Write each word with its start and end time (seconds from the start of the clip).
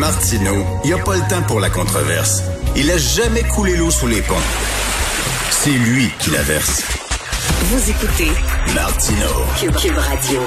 Martineau, 0.00 0.64
il 0.82 0.94
n'y 0.94 0.98
a 0.98 1.04
pas 1.04 1.14
le 1.14 1.28
temps 1.28 1.42
pour 1.46 1.60
la 1.60 1.68
controverse. 1.68 2.42
Il 2.74 2.90
a 2.90 2.96
jamais 2.96 3.42
coulé 3.42 3.76
l'eau 3.76 3.90
sous 3.90 4.06
les 4.06 4.22
ponts. 4.22 4.34
C'est 5.50 5.68
lui 5.68 6.08
qui 6.18 6.30
la 6.30 6.40
verse. 6.40 6.82
Vous 7.64 7.90
écoutez 7.90 8.30
Martineau. 8.74 9.44
Cube, 9.78 9.98
Radio. 9.98 10.40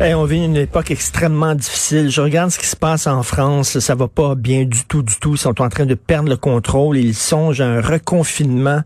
on 0.00 0.24
vit 0.26 0.44
une 0.44 0.54
époque 0.54 0.92
extrêmement 0.92 1.56
difficile. 1.56 2.08
Je 2.08 2.20
regarde 2.20 2.50
ce 2.50 2.60
qui 2.60 2.68
se 2.68 2.76
passe 2.76 3.08
en 3.08 3.24
France. 3.24 3.80
Ça 3.80 3.96
va 3.96 4.06
pas 4.06 4.36
bien 4.36 4.62
du 4.62 4.84
tout, 4.84 5.02
du 5.02 5.16
tout. 5.16 5.34
Ils 5.34 5.38
sont 5.38 5.60
en 5.60 5.68
train 5.68 5.84
de 5.84 5.96
perdre 5.96 6.28
le 6.28 6.36
contrôle. 6.36 6.96
Ils 6.96 7.16
songent 7.16 7.62
à 7.62 7.66
un 7.66 7.80
reconfinement 7.80 8.82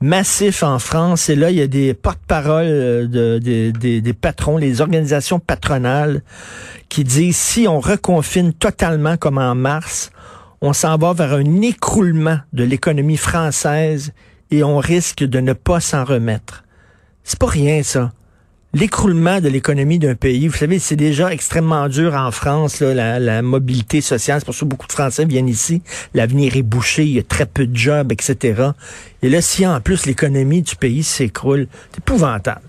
massif 0.00 0.62
en 0.62 0.78
France. 0.78 1.28
Et 1.28 1.36
là, 1.36 1.50
il 1.50 1.56
y 1.56 1.62
a 1.62 1.66
des 1.66 1.94
porte-paroles 1.94 2.66
euh, 2.66 3.06
de, 3.06 3.38
des, 3.38 4.00
des 4.00 4.12
patrons, 4.12 4.56
les 4.56 4.80
organisations 4.80 5.38
patronales 5.40 6.22
qui 6.88 7.04
disent 7.04 7.36
si 7.36 7.68
on 7.68 7.80
reconfine 7.80 8.52
totalement 8.52 9.16
comme 9.16 9.38
en 9.38 9.54
mars, 9.54 10.10
on 10.60 10.72
s'en 10.72 10.96
va 10.96 11.12
vers 11.12 11.34
un 11.34 11.62
écroulement 11.62 12.38
de 12.52 12.64
l'économie 12.64 13.16
française 13.16 14.12
et 14.50 14.64
on 14.64 14.78
risque 14.78 15.24
de 15.24 15.40
ne 15.40 15.52
pas 15.52 15.80
s'en 15.80 16.04
remettre. 16.04 16.64
C'est 17.22 17.38
pas 17.38 17.46
rien, 17.46 17.82
ça 17.82 18.10
l'écroulement 18.74 19.40
de 19.40 19.48
l'économie 19.48 19.98
d'un 19.98 20.14
pays. 20.14 20.46
Vous 20.46 20.56
savez, 20.56 20.78
c'est 20.78 20.96
déjà 20.96 21.32
extrêmement 21.32 21.88
dur 21.88 22.14
en 22.14 22.30
France, 22.30 22.80
là, 22.80 23.18
la, 23.18 23.42
mobilité 23.42 24.00
sociale. 24.00 24.40
C'est 24.40 24.44
pour 24.44 24.54
ça 24.54 24.60
que 24.60 24.66
beaucoup 24.66 24.86
de 24.86 24.92
Français 24.92 25.24
viennent 25.24 25.48
ici. 25.48 25.82
L'avenir 26.14 26.56
est 26.56 26.62
bouché, 26.62 27.04
il 27.04 27.14
y 27.14 27.18
a 27.18 27.22
très 27.22 27.46
peu 27.46 27.66
de 27.66 27.76
jobs, 27.76 28.12
etc. 28.12 28.70
Et 29.22 29.30
là, 29.30 29.40
si 29.40 29.66
en 29.66 29.80
plus 29.80 30.06
l'économie 30.06 30.62
du 30.62 30.76
pays 30.76 31.02
s'écroule, 31.02 31.66
c'est 31.92 31.98
épouvantable. 31.98 32.60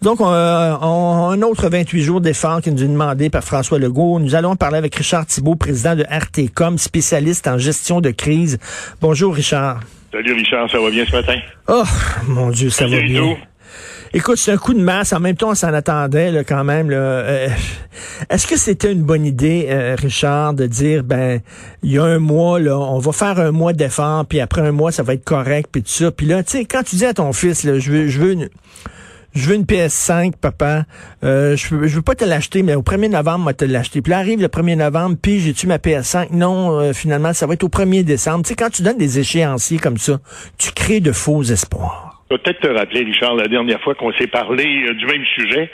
Donc, 0.00 0.20
on, 0.20 0.26
on, 0.26 1.30
un 1.30 1.42
autre 1.42 1.68
28 1.68 2.02
jours 2.02 2.20
d'efforts 2.20 2.60
qui 2.60 2.70
nous 2.70 2.84
est 2.84 2.88
demandé 2.88 3.30
par 3.30 3.42
François 3.42 3.78
Legault. 3.78 4.20
Nous 4.20 4.34
allons 4.34 4.54
parler 4.54 4.78
avec 4.78 4.94
Richard 4.94 5.26
Thibault, 5.26 5.56
président 5.56 5.96
de 5.96 6.04
RTCOM, 6.08 6.78
spécialiste 6.78 7.48
en 7.48 7.58
gestion 7.58 8.00
de 8.00 8.10
crise. 8.10 8.58
Bonjour, 9.00 9.34
Richard. 9.34 9.80
Salut, 10.12 10.34
Richard. 10.34 10.70
Ça 10.70 10.78
va 10.78 10.90
bien 10.90 11.04
ce 11.04 11.12
matin? 11.12 11.38
Oh, 11.66 11.82
mon 12.28 12.50
Dieu, 12.50 12.70
ça 12.70 12.86
va 12.86 13.00
bien. 13.00 13.36
Écoute, 14.14 14.38
c'est 14.38 14.52
un 14.52 14.56
coup 14.56 14.72
de 14.72 14.80
masse. 14.80 15.12
En 15.12 15.20
même 15.20 15.36
temps, 15.36 15.50
on 15.50 15.54
s'en 15.54 15.72
attendait 15.74 16.30
là, 16.30 16.42
quand 16.42 16.64
même. 16.64 16.88
Euh, 16.90 17.48
est-ce 18.30 18.46
que 18.46 18.56
c'était 18.56 18.90
une 18.90 19.02
bonne 19.02 19.26
idée, 19.26 19.66
euh, 19.68 19.96
Richard, 19.98 20.54
de 20.54 20.66
dire, 20.66 21.04
ben, 21.04 21.40
il 21.82 21.92
y 21.92 21.98
a 21.98 22.04
un 22.04 22.18
mois, 22.18 22.58
là, 22.58 22.78
on 22.78 22.98
va 22.98 23.12
faire 23.12 23.38
un 23.38 23.50
mois 23.50 23.74
d'effort, 23.74 24.24
puis 24.24 24.40
après 24.40 24.62
un 24.62 24.72
mois, 24.72 24.92
ça 24.92 25.02
va 25.02 25.12
être 25.12 25.24
correct, 25.24 25.68
puis 25.70 25.82
tout 25.82 25.90
ça. 25.90 26.10
Puis 26.10 26.24
là, 26.24 26.42
tu 26.42 26.52
sais, 26.52 26.64
quand 26.64 26.82
tu 26.84 26.96
dis 26.96 27.04
à 27.04 27.12
ton 27.12 27.34
fils, 27.34 27.64
là, 27.64 27.78
je 27.78 27.92
veux, 27.92 28.08
je 28.08 28.18
veux 28.18 28.32
une, 28.32 28.48
je 29.34 29.50
veux 29.50 29.56
une 29.56 29.64
PS5, 29.64 30.32
papa. 30.40 30.86
Euh, 31.22 31.54
je, 31.54 31.74
veux, 31.74 31.86
veux 31.86 32.02
pas 32.02 32.14
te 32.14 32.24
l'acheter, 32.24 32.62
mais 32.62 32.74
au 32.74 32.82
1er 32.82 33.10
novembre, 33.10 33.40
moi, 33.40 33.52
te 33.52 33.66
l'acheter. 33.66 34.00
Puis 34.00 34.10
là, 34.10 34.20
arrive 34.20 34.40
le 34.40 34.48
1er 34.48 34.76
novembre, 34.76 35.16
puis 35.20 35.40
j'ai-tu 35.40 35.66
ma 35.66 35.76
PS5? 35.76 36.28
Non, 36.32 36.94
finalement, 36.94 37.34
ça 37.34 37.46
va 37.46 37.52
être 37.52 37.64
au 37.64 37.68
1er 37.68 38.04
décembre. 38.04 38.44
Tu 38.44 38.48
sais, 38.48 38.54
quand 38.54 38.70
tu 38.70 38.80
donnes 38.80 38.96
des 38.96 39.18
échéanciers 39.18 39.78
comme 39.78 39.98
ça, 39.98 40.18
tu 40.56 40.72
crées 40.72 41.00
de 41.00 41.12
faux 41.12 41.42
espoirs. 41.42 42.07
Peut-être 42.28 42.60
te 42.60 42.68
rappeler, 42.68 43.04
Richard, 43.04 43.36
la 43.36 43.48
dernière 43.48 43.80
fois 43.80 43.94
qu'on 43.94 44.12
s'est 44.12 44.26
parlé 44.26 44.84
euh, 44.86 44.92
du 44.92 45.06
même 45.06 45.24
sujet, 45.24 45.70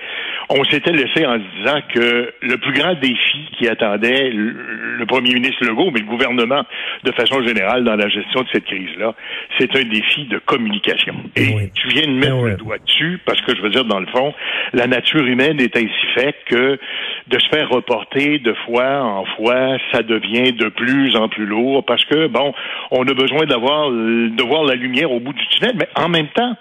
on 0.48 0.64
s'était 0.64 0.92
laissé 0.92 1.26
en 1.26 1.34
se 1.34 1.58
disant 1.58 1.80
que 1.92 2.32
le 2.40 2.56
plus 2.58 2.72
grand 2.72 2.94
défi 2.94 3.48
qui 3.58 3.68
attendait 3.68 4.30
le, 4.30 5.04
premier 5.06 5.34
ministre 5.34 5.64
Legault, 5.64 5.90
mais 5.90 6.00
le 6.00 6.06
gouvernement 6.06 6.62
de 7.04 7.12
façon 7.12 7.42
générale 7.42 7.84
dans 7.84 7.94
la 7.94 8.08
gestion 8.08 8.40
de 8.42 8.48
cette 8.52 8.64
crise-là, 8.64 9.14
c'est 9.58 9.74
un 9.76 9.84
défi 9.84 10.24
de 10.24 10.38
communication. 10.38 11.14
Et 11.36 11.70
tu 11.74 11.88
viens 11.88 12.06
de 12.06 12.12
mettre 12.12 12.36
ben 12.36 12.50
le 12.50 12.56
doigt 12.56 12.78
dessus, 12.78 13.20
parce 13.26 13.40
que 13.42 13.54
je 13.54 13.60
veux 13.60 13.68
dire, 13.68 13.84
dans 13.84 14.00
le 14.00 14.06
fond, 14.06 14.34
la 14.72 14.86
nature 14.86 15.24
humaine 15.24 15.60
est 15.60 15.76
ainsi 15.76 16.06
faite 16.14 16.36
que 16.46 16.78
de 17.26 17.38
se 17.38 17.48
faire 17.48 17.68
reporter 17.68 18.38
de 18.38 18.54
fois 18.66 19.02
en 19.02 19.24
fois, 19.36 19.76
ça 19.92 20.02
devient 20.02 20.52
de 20.52 20.68
plus 20.68 21.16
en 21.16 21.28
plus 21.28 21.46
lourd, 21.46 21.84
parce 21.84 22.04
que, 22.06 22.26
bon, 22.26 22.54
on 22.90 23.06
a 23.06 23.14
besoin 23.14 23.44
d'avoir 23.44 23.90
de 23.90 24.42
voir 24.42 24.64
la 24.64 24.74
lumière 24.74 25.12
au 25.12 25.20
bout 25.20 25.32
du 25.32 25.46
tunnel, 25.48 25.74
mais 25.76 25.88
en 25.96 26.08
même 26.08 26.28
temps, 26.28 26.56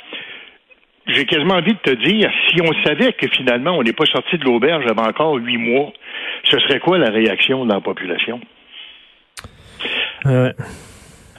j'ai 1.08 1.26
quasiment 1.26 1.56
envie 1.56 1.74
de 1.74 1.80
te 1.80 1.92
dire, 1.92 2.32
si 2.50 2.62
on 2.62 2.74
savait 2.84 3.14
que 3.14 3.28
finalement 3.28 3.72
on 3.72 3.84
n'est 3.84 3.94
pas 3.94 4.06
sorti 4.06 4.38
de 4.38 4.46
l'auberge 4.46 4.86
avant 4.90 5.08
encore 5.08 5.36
huit 5.36 5.58
mois, 5.58 5.92
ce 6.50 6.60
serait 6.60 6.80
quoi 6.80 6.98
la 6.98 7.10
réaction 7.10 7.66
de 7.66 7.74
la 7.74 7.82
population? 7.82 8.40
Euh, 10.26 10.52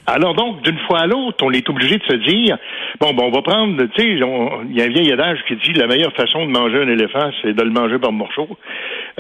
alors 0.07 0.35
donc, 0.35 0.63
d'une 0.63 0.79
fois 0.81 1.01
à 1.01 1.07
l'autre, 1.07 1.43
on 1.43 1.51
est 1.53 1.69
obligé 1.71 1.97
de 1.97 2.05
se 2.05 2.17
dire, 2.17 2.59
bon, 3.01 3.15
bon, 3.15 3.29
on 3.29 3.31
va 3.31 3.41
prendre, 3.41 3.83
tu 3.95 4.03
sais, 4.03 4.09
il 4.09 4.19
y 4.19 4.83
a 4.83 4.85
un 4.85 4.89
vieil 4.89 5.11
adage 5.13 5.39
qui 5.49 5.57
dit 5.57 5.73
la 5.73 5.87
meilleure 5.87 6.13
façon 6.13 6.45
de 6.45 6.51
manger 6.51 6.83
un 6.83 6.89
éléphant, 6.89 7.31
c'est 7.41 7.55
de 7.55 7.63
le 7.63 7.71
manger 7.71 7.99
par 7.99 8.13
morceaux, 8.13 8.49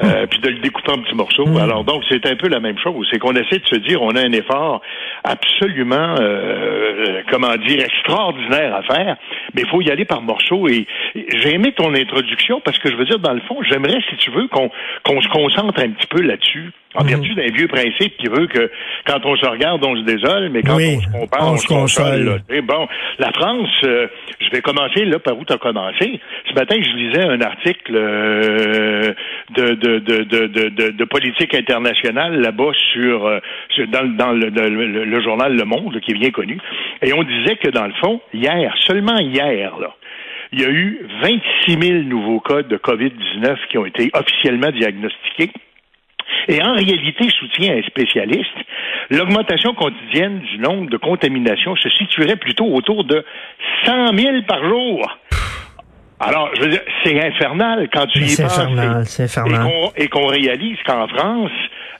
euh, 0.02 0.26
puis 0.26 0.40
de 0.40 0.48
le 0.48 0.58
découper 0.58 0.90
en 0.90 0.98
petits 0.98 1.14
morceaux. 1.14 1.46
Hmm. 1.46 1.56
Alors 1.58 1.84
donc, 1.84 2.02
c'est 2.08 2.26
un 2.26 2.36
peu 2.36 2.48
la 2.48 2.60
même 2.60 2.78
chose. 2.78 3.06
C'est 3.10 3.18
qu'on 3.18 3.34
essaie 3.34 3.58
de 3.58 3.66
se 3.66 3.76
dire, 3.76 4.02
on 4.02 4.10
a 4.16 4.20
un 4.20 4.32
effort 4.32 4.80
absolument, 5.22 6.16
euh, 6.20 7.22
comment 7.30 7.56
dire, 7.56 7.84
extraordinaire 7.84 8.74
à 8.74 8.82
faire, 8.82 9.16
mais 9.54 9.62
il 9.62 9.68
faut 9.68 9.80
y 9.80 9.90
aller 9.90 10.04
par 10.04 10.22
morceaux. 10.22 10.68
Et 10.68 10.86
j'ai 11.14 11.54
aimé 11.54 11.72
ton 11.72 11.94
introduction 11.94 12.60
parce 12.60 12.78
que 12.78 12.90
je 12.90 12.96
veux 12.96 13.04
dire, 13.04 13.18
dans 13.18 13.34
le 13.34 13.40
fond, 13.42 13.62
j'aimerais, 13.62 14.00
si 14.10 14.16
tu 14.16 14.30
veux, 14.30 14.48
qu'on 14.48 14.70
qu'on 15.04 15.20
se 15.20 15.28
concentre 15.28 15.80
un 15.80 15.90
petit 15.90 16.06
peu 16.08 16.22
là-dessus. 16.22 16.72
En 16.94 17.02
mhm. 17.02 17.10
vertu 17.10 17.34
d'un 17.34 17.52
vieux 17.52 17.66
principe 17.66 18.16
qui 18.18 18.28
veut 18.28 18.46
que 18.46 18.70
quand 19.06 19.24
on 19.24 19.36
se 19.36 19.46
regarde, 19.46 19.84
on 19.84 19.96
se 19.96 20.02
désole, 20.02 20.48
mais 20.50 20.62
quand 20.62 20.76
on 20.76 21.00
se 21.00 21.10
compare, 21.10 21.52
on, 21.52 21.56
se 21.56 21.66
console. 21.66 22.40
bon, 22.62 22.88
la 23.18 23.32
France, 23.32 23.68
euh, 23.84 24.06
je 24.40 24.50
vais 24.50 24.60
commencer 24.60 25.04
là 25.04 25.18
par 25.18 25.36
où 25.36 25.44
tu 25.44 25.52
as 25.52 25.58
commencé. 25.58 26.20
Ce 26.48 26.54
matin, 26.54 26.76
je 26.80 26.96
lisais 26.96 27.24
un 27.24 27.40
article 27.40 27.94
euh, 27.94 29.12
de, 29.56 29.74
de, 29.74 29.98
de, 29.98 30.22
de, 30.22 30.90
de, 30.90 31.04
politique 31.04 31.54
internationale 31.54 32.40
là-bas 32.40 32.72
sur, 32.92 33.26
euh, 33.26 33.40
dans, 33.88 34.04
dans 34.16 34.32
le, 34.32 34.48
le, 34.48 35.20
journal 35.20 35.56
Le 35.56 35.64
Monde, 35.64 36.00
qui 36.00 36.12
est 36.12 36.18
bien 36.18 36.30
connu, 36.30 36.58
et 37.02 37.12
on 37.12 37.22
disait 37.22 37.56
que 37.56 37.70
dans 37.70 37.86
le 37.86 37.94
fond, 37.94 38.20
hier, 38.32 38.72
seulement 38.80 39.18
hier, 39.18 39.76
là, 39.80 39.94
il 40.52 40.60
y 40.60 40.64
a 40.64 40.70
eu 40.70 41.00
26 41.22 41.78
000 41.80 42.02
nouveaux 42.04 42.40
cas 42.40 42.62
de 42.62 42.76
COVID-19 42.76 43.56
qui 43.70 43.78
ont 43.78 43.86
été 43.86 44.10
officiellement 44.14 44.70
diagnostiqués. 44.70 45.50
Et 46.48 46.62
en 46.62 46.74
réalité, 46.74 47.28
soutient 47.38 47.76
un 47.76 47.82
spécialiste, 47.82 48.56
l'augmentation 49.10 49.74
quotidienne 49.74 50.40
du 50.40 50.58
nombre 50.58 50.90
de 50.90 50.96
contaminations 50.96 51.76
se 51.76 51.88
situerait 51.90 52.36
plutôt 52.36 52.66
autour 52.66 53.04
de 53.04 53.24
100 53.84 54.16
000 54.16 54.42
par 54.46 54.62
jour. 54.64 55.18
Alors, 56.20 56.50
je 56.54 56.62
veux 56.62 56.68
dire, 56.68 56.82
c'est 57.02 57.20
infernal 57.20 57.88
quand 57.92 58.06
tu 58.06 58.20
y 58.20 58.22
penses. 58.22 58.34
C'est 58.36 58.44
infernal, 58.44 59.04
Et 59.96 60.08
qu'on 60.08 60.26
réalise 60.26 60.78
qu'en 60.86 61.08
France, 61.08 61.50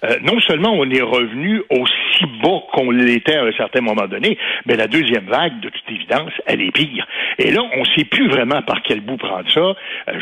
euh, 0.04 0.16
non 0.22 0.40
seulement 0.40 0.72
on 0.72 0.88
est 0.90 1.02
revenu 1.02 1.62
aussi 1.70 2.26
bas 2.42 2.60
qu'on 2.72 2.90
l'était 2.90 3.36
à 3.36 3.44
un 3.44 3.52
certain 3.52 3.80
moment 3.80 4.06
donné, 4.06 4.38
mais 4.66 4.76
la 4.76 4.86
deuxième 4.86 5.26
vague, 5.26 5.60
de 5.60 5.68
toute 5.68 5.90
évidence, 5.90 6.32
elle 6.46 6.62
est 6.62 6.72
pire. 6.72 7.06
Et 7.38 7.50
là, 7.50 7.62
on 7.76 7.80
ne 7.80 7.84
sait 7.96 8.04
plus 8.04 8.28
vraiment 8.28 8.62
par 8.62 8.82
quel 8.82 9.00
bout 9.00 9.16
prendre 9.16 9.50
ça. 9.50 9.60
Euh, 9.60 9.74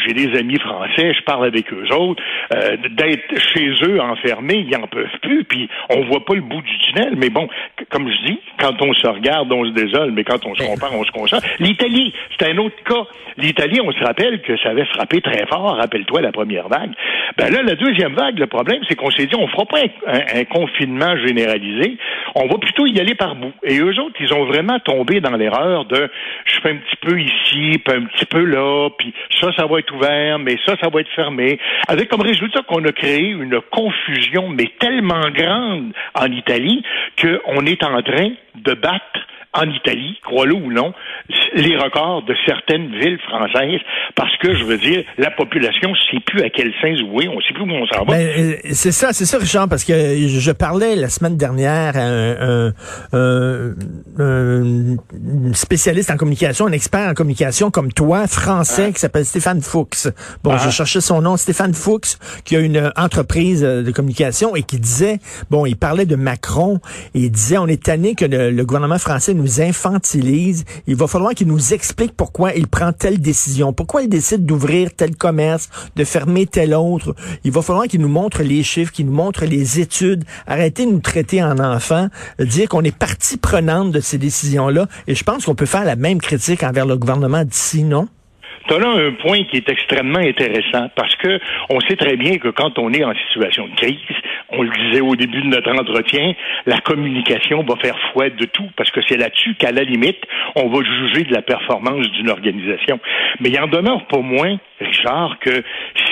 j'ai 0.06 0.15
des 0.15 0.38
amis 0.38 0.59
français, 0.59 1.15
je 1.15 1.22
parle 1.22 1.47
avec 1.47 1.72
eux 1.72 1.87
autres. 1.94 2.22
Euh, 2.55 2.77
d'être 2.91 3.38
chez 3.55 3.71
eux 3.84 4.00
enfermés, 4.00 4.65
ils 4.69 4.78
n'en 4.78 4.87
peuvent 4.87 5.19
plus, 5.21 5.44
puis 5.44 5.69
on 5.91 6.03
voit 6.04 6.25
pas 6.25 6.34
le 6.34 6.41
bout 6.41 6.62
du 6.62 6.78
tunnel. 6.78 7.15
Mais 7.16 7.31
bon, 7.31 7.49
comme 7.91 8.09
je 8.09 8.27
dis, 8.27 8.39
quand 8.59 8.81
on 8.83 8.93
se 8.94 9.06
regarde, 9.06 9.53
on 9.53 9.65
se 9.65 9.71
désole, 9.71 10.12
mais 10.12 10.25
quand 10.25 10.44
on 10.47 10.54
se 10.54 10.62
compare, 10.62 10.94
on 10.94 11.04
se 11.04 11.10
concentre. 11.10 11.47
L'Italie, 11.59 12.12
c'est 12.39 12.49
un 12.49 12.59
autre 12.59 12.77
cas. 12.84 13.04
L'Italie, 13.37 13.81
on 13.83 13.93
se 13.93 14.04
rappelle 14.04 14.43
que 14.43 14.56
ça 14.59 14.71
avait 14.71 14.84
frappé 14.87 15.21
très 15.21 15.47
fort, 15.47 15.77
rappelle-toi 15.77 16.21
la 16.21 16.33
première 16.33 16.69
vague. 16.69 16.91
Ben 17.37 17.50
là, 17.50 17.62
la 17.62 17.75
deuxième 17.75 18.15
vague, 18.15 18.39
le 18.39 18.47
problème, 18.47 18.81
c'est 18.89 18.94
qu'on 18.94 19.10
s'est 19.10 19.27
dit, 19.27 19.34
on 19.37 19.49
fera 19.49 19.65
pas 19.72 19.81
un, 20.06 20.44
confinement 20.44 21.16
généralisé, 21.16 21.97
on 22.34 22.47
va 22.47 22.59
plutôt 22.59 22.87
y 22.87 23.00
aller 23.00 23.15
par 23.15 23.34
bout. 23.34 23.53
Et 23.62 23.78
eux 23.78 23.99
autres, 24.00 24.16
ils 24.21 24.33
ont 24.34 24.44
vraiment 24.44 24.78
tombé 24.81 25.21
dans 25.21 25.37
l'erreur 25.37 25.87
de, 25.87 26.10
je 26.44 26.60
fais 26.60 26.71
un 26.71 26.77
petit 26.77 26.97
peu 27.00 27.21
ici, 27.21 27.78
puis 27.84 27.97
un 27.97 28.05
petit 28.05 28.27
peu 28.27 28.44
là, 28.44 28.91
puis 28.99 29.12
ça, 29.41 29.49
ça 29.56 29.66
va 29.66 29.78
être 29.78 29.94
ouvert, 29.94 30.38
mais 30.38 30.56
ça, 30.66 30.77
ça 30.81 30.88
va 30.88 31.00
être 31.00 31.10
fermé. 31.15 31.59
Avec 31.88 32.09
comme 32.09 32.22
résultat 32.22 32.60
qu'on 32.62 32.84
a 32.84 32.93
créé 32.93 33.28
une 33.31 33.60
confusion, 33.71 34.49
mais 34.49 34.71
tellement 34.78 35.30
grande 35.30 35.92
en 36.15 36.27
Italie, 36.27 36.83
qu'on 37.21 37.65
est 37.66 37.83
en 37.83 38.03
train 38.03 38.30
de 38.54 38.75
battre 38.75 39.21
en 39.54 39.69
Italie, 39.69 40.19
crois-le 40.25 40.54
ou 40.54 40.72
non, 40.72 40.95
les 41.54 41.77
records 41.77 42.22
de 42.22 42.34
certaines 42.47 42.91
villes 42.99 43.19
françaises 43.19 43.81
parce 44.16 44.34
que, 44.39 44.54
je 44.57 44.65
veux 44.65 44.78
dire, 44.78 45.04
la 45.19 45.31
population 45.31 45.91
ne 45.91 45.97
sait 46.10 46.25
plus 46.25 46.43
à 46.43 46.49
quel 46.49 46.72
sens 46.81 46.99
jouer, 46.99 47.28
on 47.28 47.37
ne 47.37 47.43
sait 47.43 47.53
plus 47.53 47.63
où 47.63 47.71
on 47.71 47.87
s'en 47.87 48.04
va. 48.04 48.15
Ben, 48.15 48.27
euh, 48.27 48.54
c'est 48.72 48.93
ça, 48.93 49.13
c'est 49.13 49.27
ça, 49.27 49.39
Richard, 49.39 49.69
parce 49.69 49.84
que 49.84 49.93
je 49.93 50.53
parlais 50.53 50.97
la 50.97 51.09
semaine 51.10 51.37
dernière 51.37 51.97
à 51.97 52.71
un, 53.13 53.65
spécialiste 55.53 56.10
en 56.10 56.16
communication, 56.16 56.66
un 56.66 56.72
expert 56.72 57.10
en 57.10 57.15
communication 57.15 57.71
comme 57.71 57.93
toi, 57.93 58.27
français, 58.27 58.87
ah. 58.89 58.93
qui 58.93 59.01
s'appelle 59.01 59.27
Stéphane 59.27 59.60
Fuchs. 59.60 60.09
Bon, 60.43 60.57
je 60.57 60.69
ah. 60.69 60.71
cherchais 60.71 61.03
son 61.03 61.21
nom, 61.21 61.37
Stéphane 61.37 61.75
Fuchs, 61.75 62.16
qui 62.45 62.57
a 62.57 62.60
une 62.60 62.91
entreprise 62.97 63.63
de 63.63 63.91
communication 63.91 64.57
et 64.57 64.63
qui 64.63 64.78
disait, 64.78 65.19
bon, 65.51 65.66
il 65.66 65.77
parlait 65.77 66.07
de 66.07 66.16
Macron 66.16 66.81
et 67.15 67.21
il 67.21 67.31
disait, 67.31 67.59
on 67.59 67.66
est 67.66 67.83
tanné 67.83 68.15
que 68.15 68.25
le, 68.25 68.51
le 68.51 68.65
gouvernement 68.65 68.99
français 68.99 69.34
nous 69.34 69.41
Il 70.86 70.97
va 70.97 71.06
falloir 71.06 71.34
qu'il 71.34 71.47
nous 71.47 71.72
explique 71.72 72.12
pourquoi 72.16 72.54
il 72.54 72.68
prend 72.68 72.92
telle 72.92 73.21
décision, 73.21 73.72
pourquoi 73.72 74.03
il 74.03 74.09
décide 74.09 74.44
d'ouvrir 74.44 74.94
tel 74.94 75.16
commerce, 75.16 75.68
de 75.97 76.04
fermer 76.04 76.47
tel 76.47 76.74
autre. 76.74 77.15
Il 77.44 77.53
va 77.53 77.62
falloir 77.62 77.86
qu'il 77.86 78.00
nous 78.00 78.09
montre 78.09 78.42
les 78.42 78.62
chiffres, 78.62 78.92
qu'il 78.92 79.06
nous 79.06 79.12
montre 79.12 79.44
les 79.44 79.80
études. 79.80 80.24
Arrêtez 80.47 80.86
de 80.86 80.91
nous 80.91 81.00
traiter 81.00 81.42
en 81.42 81.59
enfants, 81.59 82.09
dire 82.41 82.68
qu'on 82.68 82.83
est 82.83 82.97
partie 82.97 83.36
prenante 83.36 83.92
de 83.92 84.00
ces 84.00 84.18
décisions-là. 84.18 84.89
Et 85.06 85.15
je 85.15 85.24
pense 85.24 85.44
qu'on 85.44 85.54
peut 85.54 85.66
faire 85.66 85.84
la 85.84 85.97
même 85.97 86.21
critique 86.21 86.62
envers 86.62 86.86
le 86.86 86.97
gouvernement 86.97 87.44
d'ici, 87.44 87.84
non? 87.84 88.09
Tu 88.66 88.74
as 88.74 88.78
là 88.78 88.88
un 88.88 89.12
point 89.12 89.44
qui 89.44 89.56
est 89.56 89.68
extrêmement 89.68 90.18
intéressant 90.18 90.88
parce 90.94 91.14
que 91.16 91.41
on 91.68 91.80
sait 91.80 91.97
très 91.97 92.16
bien 92.16 92.38
que 92.38 92.48
quand 92.48 92.78
on 92.78 92.92
est 92.92 93.04
en 93.04 93.14
situation 93.26 93.66
de 93.66 93.74
crise, 93.74 93.98
on 94.50 94.62
le 94.62 94.70
disait 94.70 95.00
au 95.00 95.16
début 95.16 95.42
de 95.42 95.48
notre 95.48 95.72
entretien, 95.72 96.34
la 96.66 96.78
communication 96.78 97.62
va 97.62 97.76
faire 97.76 97.98
foi 98.12 98.30
de 98.30 98.44
tout 98.47 98.68
parce 98.76 98.91
que 98.91 99.00
c'est 99.09 99.16
là-dessus 99.16 99.54
qu'à 99.54 99.72
la 99.72 99.82
limite, 99.82 100.20
on 100.54 100.68
va 100.68 100.84
juger 100.84 101.24
de 101.24 101.32
la 101.32 101.42
performance 101.42 102.09
d'une 102.12 102.30
organisation. 102.30 103.00
Mais 103.41 103.50
il 103.50 103.59
en 103.60 103.66
demeure 103.66 104.06
pas 104.06 104.18
moins, 104.18 104.59
Richard, 104.80 105.38
que 105.41 105.62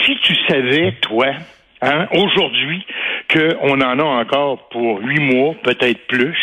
si 0.05 0.17
tu 0.23 0.35
savais, 0.49 0.93
toi, 1.01 1.27
hein, 1.83 2.07
aujourd'hui, 2.13 2.85
qu'on 3.33 3.81
en 3.81 3.99
a 3.99 4.05
encore 4.05 4.69
pour 4.71 5.01
huit 5.01 5.21
mois, 5.21 5.55
peut-être 5.63 6.07
plus, 6.07 6.37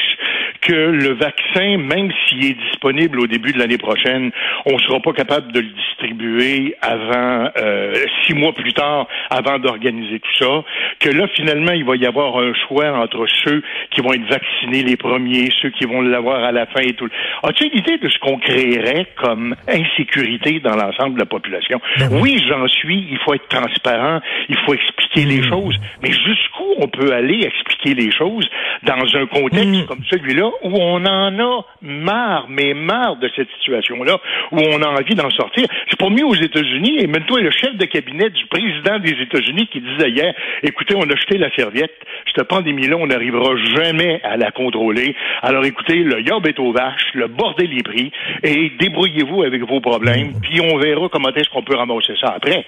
que 0.61 0.73
le 0.73 1.13
vaccin, 1.13 1.77
même 1.77 2.11
s'il 2.27 2.45
est 2.45 2.57
disponible 2.69 3.19
au 3.19 3.27
début 3.27 3.53
de 3.53 3.59
l'année 3.59 3.77
prochaine, 3.77 4.31
on 4.65 4.73
ne 4.73 4.79
sera 4.79 4.99
pas 4.99 5.13
capable 5.13 5.51
de 5.51 5.59
le 5.59 5.67
distribuer 5.67 6.75
avant 6.81 7.49
euh, 7.57 7.93
six 8.25 8.33
mois 8.33 8.53
plus 8.53 8.73
tard, 8.73 9.07
avant 9.29 9.59
d'organiser 9.59 10.19
tout 10.19 10.43
ça. 10.43 10.63
Que 10.99 11.09
là, 11.09 11.27
finalement, 11.35 11.71
il 11.71 11.85
va 11.85 11.95
y 11.95 12.05
avoir 12.05 12.37
un 12.37 12.53
choix 12.67 12.91
entre 12.91 13.25
ceux 13.43 13.63
qui 13.91 14.01
vont 14.01 14.13
être 14.13 14.27
vaccinés 14.29 14.83
les 14.83 14.97
premiers, 14.97 15.49
ceux 15.61 15.69
qui 15.69 15.85
vont 15.85 16.01
l'avoir 16.01 16.43
à 16.43 16.51
la 16.51 16.65
fin 16.65 16.81
et 16.81 16.93
tout. 16.93 17.07
As-tu 17.43 17.65
une 17.65 17.79
idée 17.79 17.97
de 17.97 18.09
ce 18.09 18.17
qu'on 18.19 18.37
créerait 18.37 19.07
comme 19.15 19.55
insécurité 19.67 20.59
dans 20.59 20.75
l'ensemble 20.75 21.15
de 21.15 21.19
la 21.19 21.25
population? 21.25 21.81
Ben 21.97 22.09
oui, 22.21 22.43
j'en 22.47 22.67
suis. 22.67 23.07
Il 23.11 23.17
faut 23.19 23.33
être 23.33 23.47
transparent. 23.47 24.19
Il 24.49 24.57
faut 24.65 24.73
expliquer 24.73 25.25
les 25.25 25.39
mmh. 25.39 25.49
choses. 25.49 25.79
Mais 26.01 26.11
jusqu'où 26.11 26.73
on 26.77 26.87
peut 26.87 27.13
aller 27.13 27.43
expliquer 27.45 27.93
les 27.93 28.11
choses 28.11 28.47
dans 28.83 29.15
un 29.15 29.25
contexte 29.25 29.65
mmh. 29.65 29.85
comme 29.85 30.03
celui-là 30.09 30.46
où 30.63 30.75
on 30.79 31.05
en 31.05 31.39
a 31.39 31.65
marre, 31.81 32.47
mais 32.49 32.73
marre 32.73 33.17
de 33.17 33.29
cette 33.35 33.47
situation-là, 33.59 34.17
où 34.51 34.57
on 34.59 34.81
a 34.81 34.87
envie 34.87 35.15
d'en 35.15 35.29
sortir. 35.29 35.65
C'est 35.89 35.99
pas 35.99 36.09
mieux 36.09 36.25
aux 36.25 36.35
États-Unis, 36.35 36.97
et 36.99 37.07
même 37.07 37.25
toi, 37.25 37.39
le 37.41 37.51
chef 37.51 37.75
de 37.75 37.85
cabinet 37.85 38.29
du 38.29 38.45
président 38.47 38.99
des 38.99 39.15
États-Unis 39.21 39.67
qui 39.71 39.81
disait 39.81 40.09
hier, 40.09 40.33
écoutez, 40.63 40.95
on 40.95 41.03
a 41.03 41.15
jeté 41.15 41.37
la 41.37 41.53
serviette, 41.55 41.93
cette 42.35 42.47
pandémie-là, 42.47 42.97
on 42.97 43.07
n'arrivera 43.07 43.55
jamais 43.75 44.21
à 44.23 44.37
la 44.37 44.51
contrôler. 44.51 45.15
Alors 45.41 45.65
écoutez, 45.65 46.03
le 46.03 46.21
yob 46.21 46.45
est 46.47 46.59
aux 46.59 46.71
vaches, 46.71 47.09
le 47.13 47.27
bordel 47.27 47.77
est 47.77 47.83
pris, 47.83 48.11
et 48.43 48.71
débrouillez-vous 48.79 49.43
avec 49.43 49.61
vos 49.63 49.81
problèmes, 49.81 50.33
puis 50.41 50.61
on 50.61 50.77
verra 50.77 51.09
comment 51.11 51.29
est-ce 51.29 51.49
qu'on 51.49 51.63
peut 51.63 51.75
ramasser 51.75 52.13
ça 52.19 52.33
après. 52.35 52.65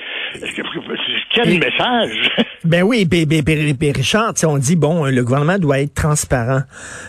Quel 1.33 1.59
message! 1.59 2.31
Ben 2.63 2.83
oui, 2.83 3.05
ben, 3.05 3.25
ben, 3.25 3.41
ben, 3.41 3.93
Richard, 3.95 4.33
on 4.45 4.57
dit, 4.57 4.75
bon, 4.75 5.05
le 5.05 5.23
gouvernement 5.23 5.57
doit 5.57 5.79
être 5.79 5.93
transparent, 5.93 6.61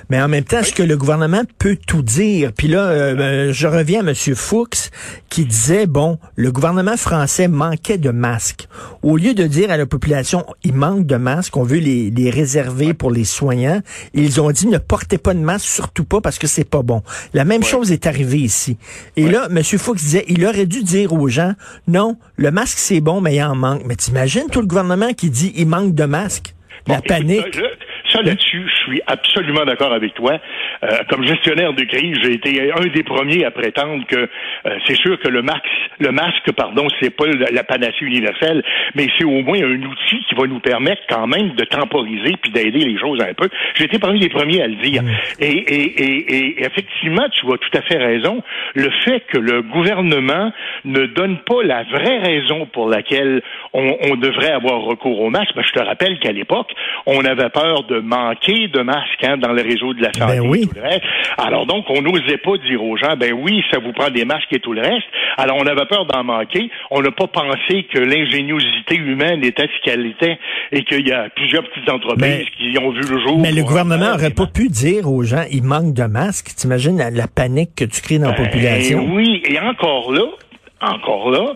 mais 0.09 0.21
en 0.21 0.29
même 0.29 0.45
temps, 0.45 0.60
est-ce 0.61 0.75
que 0.75 0.83
le 0.83 0.97
gouvernement 0.97 1.43
peut 1.59 1.79
tout 1.87 2.03
dire? 2.03 2.53
Puis 2.57 2.69
là, 2.69 2.89
euh, 2.89 3.17
euh, 3.17 3.53
je 3.53 3.67
reviens 3.67 4.07
à 4.07 4.11
M. 4.11 4.15
Fuchs 4.15 4.91
qui 5.31 5.47
disait, 5.47 5.87
bon, 5.87 6.19
le 6.37 6.53
gouvernement 6.53 6.99
français 6.99 7.49
manquait 7.49 7.97
de 7.97 8.11
masques. 8.11 8.69
Au 9.03 9.17
lieu 9.17 9.33
de 9.33 9.47
dire 9.47 9.71
à 9.71 9.79
la 9.79 9.87
population, 9.87 10.45
il 10.62 10.75
manque 10.75 11.07
de 11.07 11.17
masques, 11.17 11.57
on 11.57 11.62
veut 11.62 11.79
les, 11.79 12.11
les 12.11 12.29
réserver 12.29 12.93
pour 12.93 13.11
les 13.11 13.25
soignants, 13.25 13.81
ils 14.12 14.41
ont 14.41 14.51
dit, 14.51 14.67
ne 14.67 14.77
portez 14.79 15.17
pas 15.17 15.33
de 15.33 15.39
masque, 15.39 15.67
surtout 15.67 16.05
pas 16.05 16.21
parce 16.21 16.39
que 16.39 16.47
c'est 16.47 16.69
pas 16.69 16.83
bon. 16.83 17.03
La 17.33 17.45
même 17.45 17.62
chose 17.62 17.91
est 17.91 18.07
arrivée 18.07 18.39
ici. 18.39 18.77
Et 19.17 19.29
là, 19.29 19.49
M. 19.51 19.62
Fuchs 19.62 19.97
disait, 19.97 20.25
il 20.29 20.45
aurait 20.45 20.67
dû 20.67 20.83
dire 20.83 21.15
aux 21.15 21.29
gens, 21.29 21.55
non, 21.89 22.19
le 22.37 22.51
masque 22.51 22.79
c'est 22.79 23.01
bon, 23.01 23.23
mais 23.23 23.37
il 23.37 23.43
en 23.43 23.55
manque. 23.55 23.83
Mais 23.87 23.97
t'imagines 23.97 24.49
tout 24.53 24.61
le 24.61 24.67
gouvernement 24.67 25.15
qui 25.15 25.31
dit, 25.31 25.53
il 25.57 25.67
manque 25.67 25.95
de 25.95 26.05
masques? 26.05 26.55
La 26.87 27.01
panique. 27.01 27.59
Ça, 28.12 28.23
là-dessus, 28.23 28.62
je 28.67 28.80
suis 28.91 29.03
absolument 29.07 29.65
d'accord 29.65 29.93
avec 29.93 30.15
toi. 30.15 30.39
Euh, 30.83 30.89
comme 31.09 31.25
gestionnaire 31.25 31.73
de 31.73 31.85
crise, 31.85 32.17
j'ai 32.23 32.35
été 32.35 32.73
un 32.73 32.87
des 32.87 33.03
premiers 33.03 33.45
à 33.45 33.51
prétendre 33.51 34.05
que 34.07 34.17
euh, 34.17 34.79
c'est 34.87 34.97
sûr 34.97 35.19
que 35.19 35.29
le 35.29 35.43
masque, 35.43 35.65
le 35.99 36.11
masque, 36.13 36.51
pardon, 36.53 36.87
c'est 37.01 37.11
pas 37.11 37.25
la 37.51 37.65
panacée 37.65 38.03
universelle, 38.05 38.63
mais 38.95 39.09
c'est 39.19 39.25
au 39.25 39.43
moins 39.43 39.59
un 39.59 39.83
outil 39.83 40.25
qui 40.29 40.35
va 40.35 40.47
nous 40.47 40.61
permettre 40.61 41.03
quand 41.09 41.27
même 41.27 41.51
de 41.55 41.65
temporiser 41.65 42.37
puis 42.43 42.51
d'aider 42.51 42.81
les 42.81 42.99
choses 42.99 43.21
un 43.21 43.35
peu. 43.35 43.49
J'ai 43.75 43.85
été 43.85 43.99
parmi 43.99 44.19
les 44.19 44.29
premiers 44.29 44.63
à 44.63 44.67
le 44.67 44.77
dire. 44.77 45.03
Mm. 45.03 45.09
Et, 45.41 45.47
et, 45.47 46.03
et, 46.03 46.37
et, 46.37 46.65
effectivement, 46.65 47.29
tu 47.31 47.47
as 47.47 47.59
tout 47.59 47.79
à 47.79 47.83
fait 47.83 47.99
raison. 47.99 48.43
Le 48.75 48.91
fait 49.05 49.21
que 49.29 49.39
le 49.39 49.63
gouvernement 49.63 50.53
ne 50.85 51.07
donne 51.07 51.39
pas 51.39 51.63
la 51.63 51.85
vraie 51.85 52.19
raison 52.19 52.67
pour 52.67 52.89
laquelle 52.89 53.43
on, 53.73 53.97
on 54.11 54.17
devrait 54.17 54.53
avoir 54.53 54.81
recours 54.83 55.21
au 55.21 55.31
masque, 55.31 55.55
ben, 55.55 55.63
je 55.67 55.73
te 55.73 55.85
rappelle 55.85 56.19
qu'à 56.19 56.33
l'époque, 56.33 56.73
on 57.07 57.25
avait 57.25 57.51
peur 57.51 57.85
de 57.85 58.01
manquer 58.01 58.69
de 58.81 58.85
masques 58.85 59.25
hein, 59.25 59.37
dans 59.37 59.53
le 59.53 59.62
réseau 59.62 59.94
de 59.94 60.03
la 60.03 60.12
santé 60.12 60.38
ben 60.38 60.49
oui. 60.49 60.62
et 60.62 60.67
tout 60.67 60.75
le 60.75 60.82
reste. 60.82 61.03
Alors 61.38 61.67
donc, 61.67 61.85
on 61.88 62.03
n'osait 62.03 62.38
pas 62.38 62.56
dire 62.59 62.82
aux 62.82 62.97
gens, 62.97 63.17
ben 63.17 63.32
oui, 63.32 63.62
ça 63.71 63.79
vous 63.79 63.93
prend 63.93 64.11
des 64.11 64.25
masques 64.25 64.53
et 64.53 64.61
tout 64.61 64.73
le 64.73 64.82
reste. 64.82 65.06
Alors 65.37 65.56
on 65.56 65.67
avait 65.67 65.87
peur 65.87 66.06
d'en 66.06 66.25
manquer. 66.25 66.71
On 66.91 67.00
n'a 67.00 67.11
pas 67.11 67.27
pensé 67.27 67.87
que 67.93 67.99
l'ingéniosité 67.99 68.97
humaine 68.97 69.44
était 69.44 69.67
ce 69.67 69.85
qu'elle 69.85 70.06
était 70.06 70.38
et 70.73 70.82
qu'il 70.85 71.06
y 71.06 71.12
a 71.12 71.29
plusieurs 71.31 71.62
petites 71.65 71.88
entreprises 71.91 72.47
qui 72.56 72.77
ont 72.79 72.91
vu 72.91 73.00
le 73.00 73.21
jour. 73.21 73.38
Mais 73.38 73.53
le 73.53 73.62
gouvernement 73.62 74.12
n'aurait 74.12 74.31
pas 74.31 74.47
pu 74.47 74.69
dire 74.69 75.09
aux 75.11 75.23
gens, 75.23 75.44
il 75.50 75.62
manque 75.62 75.94
de 75.94 76.05
masques. 76.05 76.55
T'imagines 76.56 76.99
la, 76.99 77.11
la 77.11 77.26
panique 77.26 77.75
que 77.76 77.85
tu 77.85 78.00
crées 78.03 78.19
dans 78.19 78.31
la 78.31 78.37
ben 78.37 78.44
population? 78.44 79.09
Oui, 79.12 79.43
et 79.47 79.59
encore 79.61 80.12
là, 80.12 80.26
encore 80.81 81.31
là, 81.31 81.55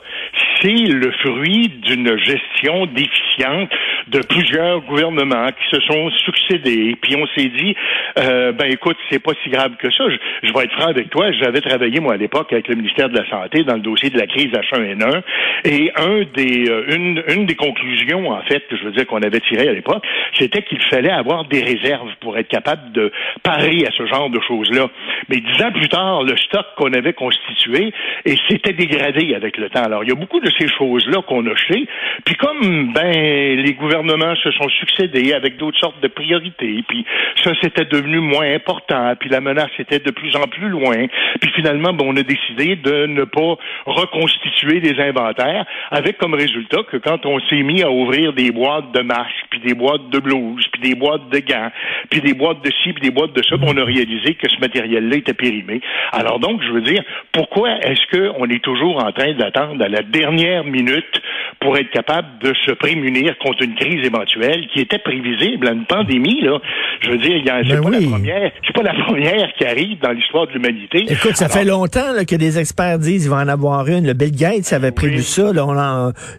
c'est 0.61 0.69
le 0.69 1.11
fruit 1.23 1.69
d'une 1.87 2.17
gestion 2.19 2.87
déficiente 2.87 3.71
de 4.09 4.21
plusieurs 4.21 4.81
gouvernements 4.83 5.49
qui 5.49 5.77
se 5.77 5.81
sont 5.83 6.11
succédés. 6.11 6.97
Puis 7.01 7.17
on 7.17 7.27
s'est 7.29 7.49
dit, 7.49 7.75
euh, 8.19 8.53
ben 8.53 8.71
écoute, 8.71 8.97
c'est 9.11 9.19
pas 9.19 9.33
si 9.43 9.51
grave 9.51 9.73
que 9.79 9.91
ça. 9.91 10.05
Je, 10.09 10.53
vais 10.53 10.65
être 10.65 10.73
franc 10.73 10.89
avec 10.89 11.11
toi. 11.11 11.33
J'avais 11.33 11.61
travaillé 11.61 12.01
moi 12.01 12.15
à 12.15 12.17
l'époque 12.17 12.53
avec 12.53 12.69
le 12.69 12.77
ministère 12.77 13.09
de 13.09 13.19
la 13.19 13.29
Santé 13.29 13.65
dans 13.65 13.75
le 13.75 13.81
dossier 13.81 14.11
de 14.11 14.19
la 14.19 14.27
crise 14.27 14.53
H1N1, 14.53 15.23
et 15.65 15.91
un 15.97 16.23
des, 16.35 16.71
euh, 16.71 16.95
une, 16.95 17.23
une 17.29 17.47
des 17.47 17.57
conclusions 17.57 18.31
en 18.31 18.43
fait 18.43 18.63
je 18.71 18.85
veux 18.85 18.93
dire 18.93 19.07
qu'on 19.07 19.23
avait 19.23 19.41
tiré 19.41 19.69
à 19.69 19.73
l'époque, 19.73 20.05
c'était 20.39 20.63
qu'il 20.63 20.81
fallait 20.83 21.11
avoir 21.11 21.45
des 21.47 21.63
réserves 21.63 22.11
pour 22.21 22.37
être 22.39 22.49
capable 22.49 22.93
de 22.93 23.13
parer 23.43 23.85
à 23.87 23.91
ce 23.97 24.07
genre 24.07 24.31
de 24.31 24.41
choses-là. 24.47 24.89
Mais 25.29 25.37
dix 25.37 25.63
ans 25.63 25.73
plus 25.73 25.89
tard, 25.89 26.23
le 26.23 26.37
stock 26.37 26.67
qu'on 26.77 26.93
avait 26.93 27.13
constitué 27.13 27.93
et 28.25 28.37
s'était 28.49 28.73
dégradé 28.73 29.35
avec 29.35 29.57
le 29.57 29.71
temps. 29.71 29.83
Alors 29.83 30.05
il 30.05 30.11
y 30.11 30.13
a 30.13 30.17
beaucoup 30.17 30.41
de 30.41 30.51
ces 30.59 30.69
choses-là 30.69 31.23
qu'on 31.23 31.47
a 31.47 31.55
jeté. 31.55 31.87
Puis 32.25 32.35
comme 32.37 32.93
ben 32.93 33.63
les 33.63 33.73
gouvernements 33.75 33.94
se 34.43 34.51
sont 34.53 34.69
succédés 34.69 35.33
avec 35.33 35.57
d'autres 35.57 35.79
sortes 35.79 36.01
de 36.01 36.09
priorités, 36.09 36.85
puis 36.89 37.05
ça 37.43 37.53
c'était 37.63 37.85
devenu 37.85 38.19
moins 38.19 38.55
important, 38.55 39.15
puis 39.19 39.29
la 39.29 39.41
menace 39.41 39.71
était 39.79 39.99
de 39.99 40.11
plus 40.11 40.35
en 40.37 40.47
plus 40.49 40.69
loin, 40.69 41.07
puis 41.41 41.51
finalement 41.55 41.93
ben, 41.93 42.07
on 42.07 42.17
a 42.17 42.23
décidé 42.23 42.77
de 42.77 43.07
ne 43.07 43.25
pas 43.25 43.57
reconstituer 43.87 44.81
des 44.81 45.01
inventaires, 45.01 45.65
avec 45.91 46.19
comme 46.19 46.35
résultat 46.35 46.83
que 46.91 46.97
quand 46.97 47.25
on 47.27 47.39
s'est 47.49 47.63
mis 47.63 47.83
à 47.83 47.91
ouvrir 47.91 48.33
des 48.33 48.51
boîtes 48.51 48.93
de 48.93 49.01
masques, 49.01 49.47
puis 49.51 49.61
des 49.61 49.75
boîtes 49.75 50.09
de 50.11 50.19
blouses, 50.19 50.67
puis 50.73 50.83
des 50.91 50.95
boîtes 50.95 51.29
de 51.31 51.39
gants, 51.39 51.71
puis 52.11 52.21
des 52.21 52.35
boîtes 52.35 52.65
de 52.65 52.71
ci, 52.83 52.93
puis 52.93 53.03
des 53.03 53.11
boîtes 53.11 53.33
de 53.33 53.43
ça, 53.43 53.57
on 53.63 53.77
a 53.77 53.85
réalisé 53.85 54.35
que 54.35 54.49
ce 54.51 54.59
matériel-là 54.61 55.17
était 55.17 55.35
périmé. 55.35 55.81
Alors 56.13 56.39
donc, 56.41 56.63
je 56.63 56.71
veux 56.71 56.83
dire, 56.83 57.03
pourquoi 57.33 57.71
est-ce 57.79 58.07
qu'on 58.11 58.49
est 58.49 58.63
toujours 58.63 59.05
en 59.05 59.13
train 59.13 59.33
d'attendre 59.35 59.85
à 59.85 59.89
la 59.89 60.03
dernière 60.03 60.65
minute 60.65 61.21
pour 61.61 61.77
être 61.77 61.91
capable 61.91 62.39
de 62.41 62.53
se 62.67 62.73
prémunir 62.73 63.37
contre 63.39 63.63
une 63.63 63.75
crise 63.75 63.84
éventuelle 63.93 64.67
qui 64.73 64.81
était 64.81 64.99
prévisible, 64.99 65.69
une 65.73 65.87
pandémie, 65.87 66.41
là. 66.43 66.59
Je 67.01 67.11
veux 67.11 67.19
dire, 67.19 67.43
c'est 67.45 67.69
ben 67.69 67.83
pas 67.83 67.91
la 67.91 68.01
première, 68.01 68.53
c'est 68.67 68.73
pas 68.75 68.83
la 68.83 68.95
première 69.05 69.53
qui 69.59 69.65
arrive 69.65 69.99
dans 70.01 70.13
l'histoire 70.13 70.47
de 70.47 70.53
l'humanité. 70.53 71.05
Écoute, 71.09 71.37
ça 71.37 71.49
fait 71.49 71.65
longtemps 71.65 72.25
que 72.27 72.37
des 72.37 72.59
experts 72.59 72.99
disent 72.99 73.23
qu'il 73.23 73.31
va 73.31 73.39
en 73.39 73.49
avoir 73.49 73.87
une. 73.89 74.07
Le 74.07 74.15
Bill 74.15 74.33
Gates 74.33 74.73
avait 74.73 74.93
prévu 74.93 75.23
ça. 75.23 75.53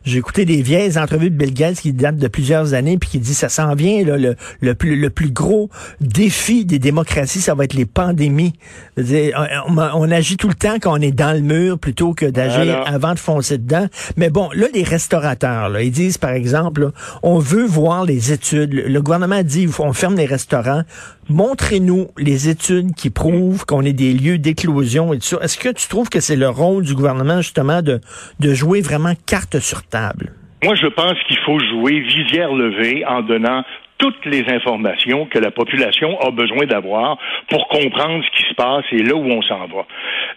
j'ai 0.05 0.17
écouté 0.17 0.45
des 0.45 0.61
vieilles 0.61 0.97
entrevues 0.97 1.29
de 1.29 1.35
Bill 1.35 1.53
Gates 1.53 1.75
qui 1.75 1.93
datent 1.93 2.17
de 2.17 2.27
plusieurs 2.27 2.73
années 2.73 2.97
puis 2.97 3.09
qui 3.09 3.19
dit 3.19 3.33
ça 3.33 3.49
s'en 3.49 3.75
vient 3.75 4.03
là, 4.03 4.17
le, 4.17 4.35
le, 4.61 4.75
plus, 4.75 4.95
le 4.95 5.09
plus 5.09 5.31
gros 5.31 5.69
défi 6.01 6.65
des 6.65 6.79
démocraties, 6.79 7.41
ça 7.41 7.53
va 7.55 7.65
être 7.65 7.73
les 7.73 7.85
pandémies. 7.85 8.53
on, 8.97 10.11
agit 10.11 10.37
tout 10.37 10.47
le 10.47 10.53
temps 10.53 10.77
quand 10.81 10.97
on 10.97 11.01
est 11.01 11.11
dans 11.11 11.33
le 11.33 11.41
mur 11.41 11.79
plutôt 11.79 12.13
que 12.13 12.25
d'agir 12.25 12.83
avant 12.85 13.13
de 13.13 13.19
foncer 13.19 13.57
dedans. 13.57 13.87
Mais 14.17 14.29
bon, 14.29 14.49
là, 14.53 14.67
les 14.73 14.83
restaurateurs, 14.83 15.69
là, 15.69 15.81
ils 15.81 15.91
disent, 15.91 16.17
par 16.17 16.31
exemple, 16.31 16.91
on 17.23 17.35
veut 17.39 17.65
voir 17.65 18.06
les 18.06 18.32
études. 18.32 18.74
Le, 18.74 19.01
gouvernement 19.01 19.42
dit, 19.44 19.68
on 19.80 19.94
ferme 19.94 20.15
les 20.15 20.25
restaurants. 20.25 20.82
Montrez-nous 21.30 22.08
les 22.18 22.50
études 22.50 22.94
qui 22.96 23.10
prouvent 23.10 23.65
qu'on 23.65 23.82
est 23.82 23.94
des 23.94 24.13
lieux 24.13 24.38
d'éclosion 24.38 25.13
et 25.13 25.18
tout 25.18 25.25
ça. 25.25 25.38
Est-ce 25.42 25.58
que 25.58 25.70
tu 25.70 25.88
trouves 25.88 26.10
que 26.10 26.20
c'est 26.20 26.36
le 26.36 26.50
rôle 26.50 26.84
du 26.84 26.94
gouvernement, 26.94 27.38
justement, 27.42 27.82
de, 27.82 28.00
de 28.39 28.54
jouer 28.54 28.82
vraiment 28.82 29.13
carte 29.27 29.60
sur 29.60 29.84
table? 29.84 30.34
Moi, 30.63 30.75
je 30.75 30.88
pense 30.88 31.15
qu'il 31.27 31.38
faut 31.46 31.60
jouer 31.60 32.00
visière 32.00 32.51
levée 32.51 33.06
en 33.06 33.22
donnant 33.22 33.63
toutes 33.98 34.25
les 34.25 34.44
informations 34.50 35.25
que 35.25 35.39
la 35.39 35.51
population 35.51 36.20
a 36.20 36.32
besoin 36.32 36.65
d'avoir 36.65 37.18
pour 37.50 37.68
comprendre 37.68 38.24
ce 38.25 38.38
qui 38.38 38.50
se 38.50 38.54
passe 38.56 38.86
et 38.92 39.04
là 39.04 39.15
où 39.15 39.25
on 39.25 39.42
s'en 39.42 39.68
va. 39.68 39.86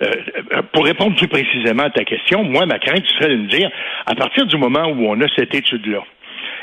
Euh, 0.03 0.11
euh, 0.53 0.63
pour 0.73 0.85
répondre 0.85 1.17
plus 1.17 1.29
précisément 1.29 1.85
à 1.85 1.91
ta 1.91 2.05
question, 2.05 2.45
moi, 2.45 2.67
ma 2.67 2.79
crainte 2.79 3.05
serait 3.19 3.31
de 3.31 3.37
me 3.37 3.49
dire, 3.49 3.71
à 4.07 4.15
partir 4.15 4.47
du 4.47 4.57
moment 4.57 4.87
où 4.87 5.07
on 5.09 5.21
a 5.21 5.27
cette 5.37 5.55
étude-là, 5.55 6.03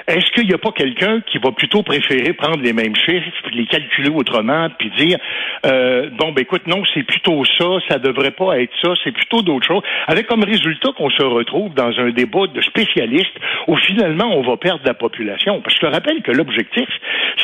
est-ce 0.07 0.31
qu'il 0.31 0.47
n'y 0.47 0.53
a 0.53 0.57
pas 0.57 0.71
quelqu'un 0.71 1.21
qui 1.21 1.39
va 1.39 1.51
plutôt 1.51 1.81
préférer 1.81 2.33
prendre 2.33 2.61
les 2.61 2.73
mêmes 2.73 2.95
chiffres, 2.95 3.27
puis 3.43 3.55
les 3.55 3.65
calculer 3.65 4.09
autrement, 4.09 4.69
puis 4.77 4.91
dire 4.97 5.17
euh, 5.65 6.09
bon 6.11 6.31
ben 6.31 6.41
écoute, 6.41 6.67
non, 6.67 6.83
c'est 6.93 7.03
plutôt 7.03 7.43
ça, 7.45 7.65
ça 7.89 7.97
devrait 7.97 8.31
pas 8.31 8.59
être 8.59 8.73
ça, 8.81 8.93
c'est 9.03 9.11
plutôt 9.11 9.41
d'autres 9.41 9.65
choses, 9.65 9.83
avec 10.07 10.27
comme 10.27 10.43
résultat 10.43 10.89
qu'on 10.95 11.09
se 11.09 11.23
retrouve 11.23 11.73
dans 11.73 11.91
un 11.99 12.11
débat 12.11 12.47
de 12.53 12.61
spécialistes 12.61 13.37
où 13.67 13.75
finalement 13.77 14.31
on 14.35 14.41
va 14.41 14.57
perdre 14.57 14.81
la 14.85 14.93
population. 14.93 15.61
Parce 15.61 15.75
que 15.75 15.85
je 15.85 15.91
te 15.91 15.93
rappelle 15.93 16.21
que 16.21 16.31
l'objectif, 16.31 16.87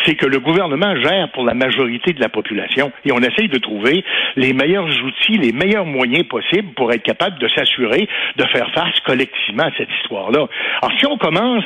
c'est 0.06 0.16
que 0.16 0.26
le 0.26 0.40
gouvernement 0.40 0.96
gère 0.96 1.30
pour 1.32 1.44
la 1.44 1.54
majorité 1.54 2.14
de 2.14 2.22
la 2.22 2.30
population 2.30 2.92
et 3.06 3.12
on 3.12 3.20
essaye 3.20 3.48
de 3.48 3.58
trouver 3.58 4.04
les 4.36 4.54
meilleurs 4.54 4.90
outils, 5.04 5.38
les 5.38 5.52
meilleurs 5.52 5.86
moyens 5.86 6.28
possibles 6.28 6.74
pour 6.76 6.92
être 6.92 7.04
capable 7.04 7.40
de 7.40 7.48
s'assurer 7.48 8.08
de 8.36 8.46
faire 8.46 8.70
face 8.74 9.00
collectivement 9.06 9.64
à 9.64 9.72
cette 9.78 9.90
histoire-là. 10.02 10.48
Alors 10.82 11.00
si 11.00 11.06
on 11.06 11.18
commence, 11.18 11.66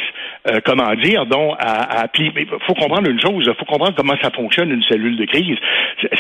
euh, 0.50 0.60
dire, 0.96 1.26
donc 1.26 1.56
à, 1.60 2.02
à 2.02 2.08
il 2.18 2.48
faut 2.66 2.74
comprendre 2.74 3.10
une 3.10 3.20
chose, 3.20 3.46
il 3.48 3.54
faut 3.56 3.66
comprendre 3.66 3.94
comment 3.96 4.16
ça 4.22 4.30
fonctionne 4.32 4.72
une 4.72 4.84
cellule 4.84 5.18
de 5.18 5.26
crise. 5.26 5.58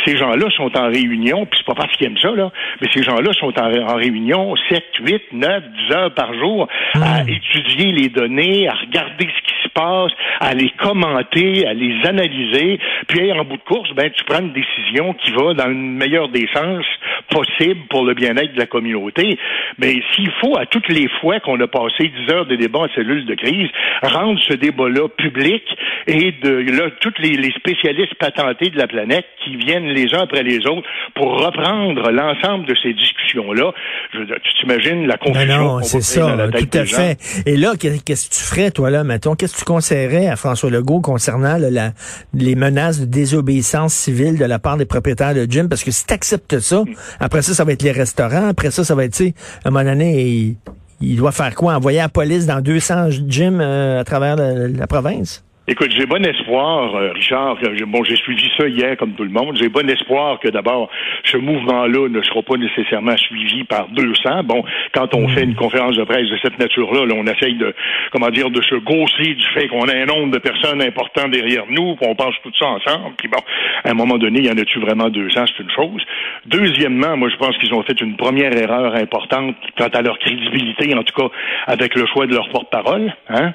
Ces 0.05 0.17
gens-là 0.17 0.47
sont 0.55 0.75
en 0.77 0.87
réunion, 0.87 1.45
puis 1.45 1.59
c'est 1.59 1.65
pas 1.65 1.75
parce 1.75 1.95
qu'ils 1.95 2.07
aiment 2.07 2.17
ça, 2.17 2.31
là, 2.31 2.51
mais 2.81 2.87
ces 2.93 3.03
gens-là 3.03 3.31
sont 3.33 3.53
en, 3.59 3.95
réunion 3.95 4.55
7, 4.69 4.83
8, 4.99 5.23
9, 5.33 5.63
10 5.89 5.95
heures 5.95 6.13
par 6.13 6.33
jour 6.33 6.67
à 6.95 7.23
hmm. 7.23 7.29
étudier 7.29 7.91
les 7.91 8.09
données, 8.09 8.67
à 8.67 8.73
regarder 8.73 9.27
ce 9.27 9.41
qui 9.51 9.63
se 9.63 9.69
passe, 9.69 10.11
à 10.39 10.53
les 10.53 10.69
commenter, 10.71 11.65
à 11.67 11.73
les 11.73 12.05
analyser, 12.05 12.79
puis 13.07 13.31
en 13.31 13.43
bout 13.43 13.57
de 13.57 13.63
course, 13.63 13.91
ben 13.95 14.09
tu 14.11 14.23
prends 14.25 14.41
une 14.41 14.53
décision 14.53 15.13
qui 15.13 15.31
va 15.31 15.53
dans 15.53 15.67
le 15.67 15.75
meilleur 15.75 16.29
des 16.29 16.47
sens 16.53 16.85
possible 17.29 17.81
pour 17.89 18.05
le 18.05 18.13
bien-être 18.13 18.53
de 18.53 18.59
la 18.59 18.65
communauté. 18.65 19.37
Mais 19.77 20.01
s'il 20.13 20.31
faut, 20.41 20.57
à 20.57 20.65
toutes 20.65 20.89
les 20.89 21.07
fois 21.21 21.39
qu'on 21.39 21.59
a 21.59 21.67
passé 21.67 22.11
10 22.27 22.33
heures 22.33 22.45
de 22.45 22.55
débat 22.55 22.79
en 22.79 22.87
cellule 22.95 23.25
de 23.25 23.35
crise, 23.35 23.69
rendre 24.03 24.39
ce 24.41 24.53
débat-là 24.55 25.07
public 25.17 25.63
et 26.07 26.31
de 26.43 26.49
là, 26.71 26.89
tous 27.01 27.13
les, 27.19 27.51
spécialistes 27.51 28.15
patentés 28.15 28.69
de 28.69 28.77
la 28.77 28.87
planète 28.87 29.25
qui 29.43 29.55
viennent 29.55 29.87
les 29.87 30.13
uns 30.13 30.23
après 30.23 30.43
les 30.43 30.57
autres 30.67 30.87
pour 31.15 31.39
reprendre 31.39 32.11
l'ensemble 32.11 32.65
de 32.65 32.75
ces 32.81 32.93
discussions-là. 32.93 33.73
Tu 34.11 34.53
t'imagines 34.59 35.07
la 35.07 35.17
confusion. 35.17 35.57
Non, 35.57 35.81
c'est 35.81 36.01
ça, 36.01 36.37
tout 36.51 36.77
à 36.77 36.85
fait. 36.85 37.43
Et 37.45 37.57
là, 37.57 37.73
qu'est-ce 37.79 38.29
que 38.29 38.35
tu 38.35 38.41
ferais, 38.41 38.71
toi, 38.71 38.89
là, 38.89 39.03
mettons, 39.03 39.35
qu'est-ce 39.35 39.53
que 39.53 39.59
tu 39.59 39.65
conseillerais 39.65 40.27
à 40.27 40.35
François 40.35 40.69
Legault 40.69 41.01
concernant 41.01 41.57
la, 41.57 41.91
les 42.33 42.55
menaces 42.55 43.01
de 43.01 43.05
désobéissance 43.05 43.93
civile 43.93 44.37
de 44.37 44.45
la 44.45 44.59
part 44.59 44.77
des 44.77 44.85
propriétaires 44.85 45.33
de 45.33 45.45
gym? 45.45 45.69
Parce 45.69 45.83
que 45.83 45.91
si 45.91 46.05
tu 46.05 46.13
acceptes 46.13 46.59
ça, 46.59 46.81
mm. 46.81 46.95
après 47.19 47.41
ça, 47.41 47.53
ça 47.53 47.63
va 47.63 47.71
être 47.71 47.83
les 47.83 47.91
restaurants, 47.91 48.49
après 48.49 48.71
ça, 48.71 48.83
ça 48.83 48.95
va 48.95 49.05
être, 49.05 49.13
tu 49.13 49.25
sais, 49.25 49.33
à 49.63 49.69
un 49.69 49.71
moment 49.71 49.85
donné, 49.85 50.55
il 51.01 51.17
doit 51.17 51.31
faire 51.31 51.55
quoi? 51.55 51.75
Envoyer 51.75 51.99
la 51.99 52.09
police 52.09 52.45
dans 52.45 52.61
200 52.61 53.11
gyms 53.27 53.61
euh, 53.61 54.01
à 54.01 54.03
travers 54.03 54.35
la 54.35 54.87
province? 54.87 55.44
Écoute, 55.67 55.91
j'ai 55.97 56.05
bon 56.05 56.23
espoir, 56.23 56.93
euh, 56.93 57.11
Richard. 57.13 57.57
Bon, 57.87 58.03
j'ai 58.03 58.17
suivi 58.17 58.51
ça 58.55 58.67
hier 58.67 58.95
comme 58.97 59.13
tout 59.13 59.23
le 59.23 59.31
monde. 59.31 59.57
J'ai 59.59 59.67
bon 59.67 59.89
espoir 59.89 60.39
que 60.39 60.47
d'abord 60.49 60.91
ce 61.23 61.37
mouvement-là 61.37 62.07
ne 62.07 62.21
sera 62.21 62.43
pas 62.43 62.55
nécessairement 62.57 63.17
suivi 63.17 63.63
par 63.63 63.87
200. 63.87 64.43
Bon, 64.43 64.63
quand 64.93 65.15
on 65.15 65.27
fait 65.29 65.41
une 65.41 65.55
conférence 65.55 65.95
de 65.97 66.03
presse 66.03 66.29
de 66.29 66.37
cette 66.43 66.59
nature-là, 66.59 67.07
là, 67.07 67.15
on 67.17 67.25
essaye 67.25 67.55
de, 67.55 67.73
comment 68.11 68.29
dire, 68.29 68.51
de 68.51 68.61
se 68.61 68.75
gausser 68.75 69.33
du 69.33 69.45
fait 69.55 69.67
qu'on 69.67 69.87
a 69.87 69.95
un 69.95 70.05
nombre 70.05 70.33
de 70.33 70.37
personnes 70.37 70.83
importantes 70.83 71.31
derrière 71.31 71.63
nous, 71.67 71.95
qu'on 71.95 72.13
pense 72.13 72.35
tout 72.43 72.51
ça 72.59 72.67
ensemble. 72.67 73.15
Puis 73.17 73.27
bon, 73.27 73.39
à 73.83 73.89
un 73.89 73.95
moment 73.95 74.19
donné, 74.19 74.41
il 74.41 74.45
y 74.45 74.51
en 74.51 74.57
a-tu 74.59 74.79
vraiment 74.79 75.09
200 75.09 75.45
C'est 75.47 75.63
une 75.63 75.71
chose. 75.71 76.03
Deuxièmement, 76.45 77.17
moi, 77.17 77.29
je 77.29 77.37
pense 77.37 77.57
qu'ils 77.57 77.73
ont 77.73 77.81
fait 77.81 77.99
une 78.01 78.17
première 78.17 78.55
erreur 78.55 78.93
importante 78.93 79.55
quant 79.79 79.87
à 79.87 80.01
leur 80.03 80.19
crédibilité, 80.19 80.93
en 80.93 81.01
tout 81.01 81.19
cas 81.19 81.35
avec 81.65 81.95
le 81.95 82.05
choix 82.05 82.27
de 82.27 82.35
leur 82.35 82.49
porte-parole. 82.49 83.11
Hein? 83.29 83.53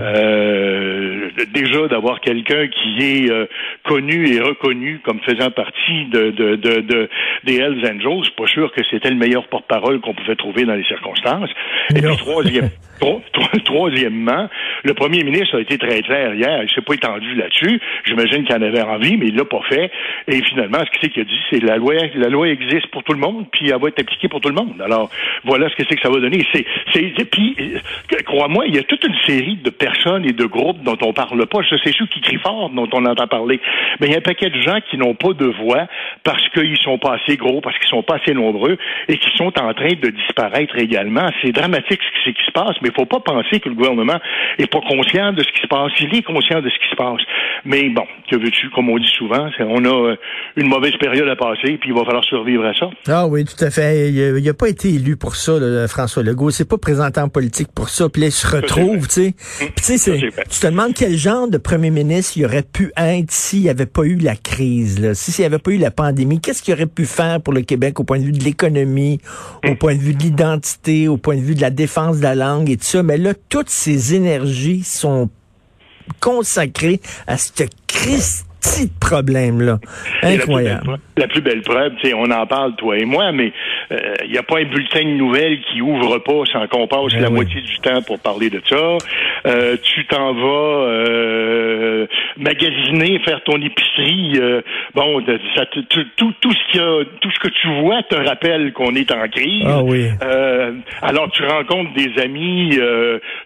Euh, 0.00 1.30
déjà 1.52 1.88
d'avoir 1.88 2.20
quelqu'un 2.20 2.68
qui 2.68 2.98
est 3.00 3.30
euh, 3.30 3.46
connu 3.84 4.28
et 4.28 4.40
reconnu 4.40 5.00
comme 5.04 5.20
faisant 5.20 5.50
partie 5.50 6.06
de, 6.06 6.30
de, 6.30 6.56
de, 6.56 7.08
des 7.44 7.56
Hells 7.56 7.84
Angels, 7.84 8.30
pas 8.36 8.46
sûr 8.46 8.72
que 8.72 8.82
c'était 8.90 9.10
le 9.10 9.16
meilleur 9.16 9.46
porte-parole 9.48 10.00
qu'on 10.00 10.14
pouvait 10.14 10.36
trouver 10.36 10.64
dans 10.64 10.74
les 10.74 10.84
circonstances. 10.84 11.50
Et 11.94 12.00
puis 12.00 12.16
troisième, 12.16 12.70
troisièmement, 13.64 14.48
le 14.84 14.94
premier 14.94 15.22
ministre 15.22 15.56
a 15.56 15.60
été 15.60 15.78
très 15.78 16.02
clair 16.02 16.34
hier, 16.34 16.62
il 16.62 16.70
s'est 16.70 16.80
pas 16.80 16.94
étendu 16.94 17.34
là-dessus. 17.34 17.80
J'imagine 18.04 18.44
qu'il 18.44 18.54
en 18.54 18.62
avait 18.62 18.82
envie, 18.82 19.16
mais 19.16 19.26
il 19.26 19.36
l'a 19.36 19.44
pas 19.44 19.60
fait. 19.68 19.90
Et 20.26 20.42
finalement, 20.42 20.78
ce 20.78 20.98
qu'il 20.98 21.20
a 21.20 21.24
dit, 21.24 21.40
c'est 21.50 21.62
la 21.62 21.76
loi, 21.76 21.94
la 22.14 22.28
loi 22.28 22.48
existe 22.48 22.88
pour 22.88 23.02
tout 23.04 23.12
le 23.12 23.18
monde, 23.18 23.46
puis 23.52 23.70
elle 23.70 23.80
va 23.80 23.88
être 23.88 24.00
appliquée 24.00 24.28
pour 24.28 24.40
tout 24.40 24.48
le 24.48 24.54
monde. 24.54 24.80
Alors, 24.82 25.10
voilà 25.44 25.68
ce 25.68 25.76
que 25.76 25.84
c'est 25.88 25.96
que 25.96 26.02
ça 26.02 26.10
va 26.10 26.20
donner. 26.20 26.46
C'est, 26.52 26.64
puis, 27.30 27.56
euh, 27.60 28.16
crois-moi, 28.24 28.66
il 28.66 28.74
y 28.74 28.78
a 28.78 28.82
toute 28.82 29.04
une 29.04 29.16
série 29.26 29.56
de 29.56 29.70
personnes 29.70 30.24
et 30.24 30.32
de 30.32 30.44
groupes 30.44 30.82
dont 30.82 30.98
on 31.02 31.12
parle 31.12 31.46
pas. 31.46 31.60
C'est 31.68 31.92
ceux 31.92 32.06
qui 32.06 32.20
crient 32.20 32.38
fort 32.38 32.70
dont 32.70 32.88
on 32.92 33.04
entend 33.04 33.26
parler. 33.26 33.60
Mais 34.00 34.08
il 34.08 34.12
y 34.12 34.14
a 34.14 34.18
un 34.18 34.22
paquet 34.22 34.50
de 34.50 34.60
gens 34.60 34.78
qui 34.90 34.96
n'ont 34.98 35.14
pas 35.14 35.32
de 35.32 35.46
voix 35.46 35.86
parce 36.24 36.46
qu'ils 36.50 36.78
sont 36.78 36.98
pas 36.98 37.14
assez 37.14 37.36
gros, 37.36 37.60
parce 37.60 37.78
qu'ils 37.78 37.88
sont 37.88 38.02
pas 38.02 38.16
assez 38.16 38.34
nombreux 38.34 38.76
et 39.08 39.16
qui 39.16 39.30
sont 39.36 39.52
en 39.60 39.74
train 39.74 39.92
de 40.00 40.10
disparaître 40.10 40.76
également. 40.78 41.28
C'est 41.42 41.52
dramatique 41.52 42.00
ce 42.24 42.30
qui 42.30 42.44
se 42.44 42.52
passe, 42.52 42.76
il 42.88 42.94
faut 42.94 43.06
pas 43.06 43.20
penser 43.20 43.60
que 43.60 43.68
le 43.68 43.74
gouvernement 43.74 44.18
est 44.58 44.70
pas 44.70 44.80
conscient 44.80 45.32
de 45.32 45.42
ce 45.42 45.52
qui 45.52 45.60
se 45.62 45.66
passe. 45.66 45.92
Il 46.00 46.14
est 46.14 46.22
conscient 46.22 46.60
de 46.60 46.68
ce 46.68 46.78
qui 46.78 46.90
se 46.90 46.96
passe. 46.96 47.20
Mais 47.64 47.88
bon, 47.90 48.04
que 48.30 48.36
veux-tu, 48.36 48.70
comme 48.70 48.88
on 48.90 48.98
dit 48.98 49.12
souvent, 49.16 49.48
on 49.60 49.84
a 49.84 50.10
euh, 50.10 50.16
une 50.56 50.68
mauvaise 50.68 50.96
période 50.98 51.28
à 51.28 51.36
passer, 51.36 51.78
puis 51.78 51.90
il 51.90 51.94
va 51.94 52.04
falloir 52.04 52.24
survivre 52.24 52.64
à 52.64 52.74
ça. 52.74 52.90
Ah 53.08 53.26
oui, 53.26 53.44
tout 53.44 53.62
à 53.64 53.70
fait. 53.70 54.10
Il 54.10 54.44
n'a 54.44 54.54
pas 54.54 54.68
été 54.68 54.88
élu 54.88 55.16
pour 55.16 55.36
ça, 55.36 55.52
François 55.88 56.22
Legault. 56.22 56.50
C'est 56.50 56.68
pas 56.68 56.78
présenté 56.78 57.20
en 57.20 57.28
politique 57.28 57.68
pour 57.74 57.88
ça. 57.88 58.08
Puis 58.08 58.22
là, 58.22 58.28
il 58.28 58.32
se 58.32 58.46
retrouve, 58.46 59.06
tu 59.08 59.34
sais. 59.76 60.04
Tu 60.50 60.60
te 60.60 60.66
demandes 60.66 60.94
quel 60.94 61.16
genre 61.16 61.48
de 61.48 61.58
premier 61.58 61.90
ministre 61.90 62.36
il 62.36 62.44
aurait 62.44 62.62
pu 62.62 62.92
être 62.96 63.30
s'il 63.30 63.62
n'y 63.62 63.68
avait 63.68 63.86
pas 63.86 64.02
eu 64.02 64.16
la 64.16 64.36
crise, 64.36 65.00
là, 65.00 65.14
s'il 65.14 65.42
n'y 65.42 65.46
avait 65.46 65.58
pas 65.58 65.70
eu 65.70 65.78
la 65.78 65.90
pandémie? 65.90 66.40
Qu'est-ce 66.40 66.62
qu'il 66.62 66.74
aurait 66.74 66.86
pu 66.86 67.04
faire 67.04 67.40
pour 67.40 67.52
le 67.52 67.62
Québec 67.62 68.00
au 68.00 68.04
point 68.04 68.18
de 68.18 68.24
vue 68.24 68.32
de 68.32 68.42
l'économie, 68.42 69.20
au 69.68 69.74
point 69.74 69.94
de 69.94 70.00
vue 70.00 70.14
de 70.14 70.22
l'identité, 70.22 71.08
au 71.08 71.16
point 71.16 71.36
de 71.36 71.42
vue 71.42 71.54
de 71.54 71.60
la 71.60 71.70
défense 71.70 72.18
de 72.18 72.22
la 72.22 72.34
langue 72.34 72.70
et 72.70 72.76
Mais 73.02 73.18
là, 73.18 73.34
toutes 73.48 73.70
ces 73.70 74.14
énergies 74.14 74.82
sont 74.84 75.30
consacrées 76.20 77.00
à 77.26 77.36
cette 77.36 77.70
crise 77.86 78.44
petit 78.68 78.90
problème-là. 79.00 79.78
Incroyable. 80.22 80.98
La 81.16 81.26
plus 81.26 81.40
belle 81.40 81.62
preuve, 81.62 81.92
on 82.14 82.30
en 82.30 82.46
parle, 82.46 82.74
toi 82.76 82.96
et 82.96 83.04
moi, 83.04 83.32
mais 83.32 83.52
il 83.90 83.96
euh, 83.96 84.26
n'y 84.30 84.38
a 84.38 84.42
pas 84.42 84.58
un 84.58 84.64
bulletin 84.64 85.02
de 85.02 85.16
nouvelles 85.16 85.60
qui 85.62 85.80
ouvre 85.80 86.18
pas 86.18 86.44
sans 86.52 86.66
qu'on 86.68 86.86
passe 86.86 87.12
ben 87.12 87.22
la 87.22 87.30
moitié 87.30 87.60
du 87.60 87.78
temps 87.78 88.02
pour 88.02 88.18
parler 88.20 88.50
de 88.50 88.60
ça. 88.68 88.98
Euh, 89.46 89.76
tu 89.82 90.06
t'en 90.06 90.34
vas 90.34 90.88
euh, 90.88 92.06
magasiner, 92.36 93.18
faire 93.24 93.42
ton 93.44 93.60
épicerie. 93.60 94.40
bon, 94.94 95.24
ça, 95.56 95.66
tout, 95.66 95.84
tout, 96.16 96.34
tout, 96.40 96.52
ce 96.52 96.72
qu'il 96.72 96.80
a, 96.80 97.04
tout 97.20 97.30
ce 97.30 97.40
que 97.40 97.48
tu 97.48 97.68
vois 97.80 98.02
te 98.02 98.16
rappelle 98.16 98.72
qu'on 98.72 98.94
est 98.94 99.10
en 99.10 99.26
crise. 99.28 99.64
Ah 99.66 99.82
oui. 99.82 100.06
alors 101.02 101.30
tu 101.30 101.44
rencontres 101.44 101.92
des 101.94 102.22
amis, 102.22 102.78